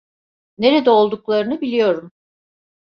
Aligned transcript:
Nerede 0.57 0.89
olduklarını 0.89 1.61
biliyorum. 1.61 2.11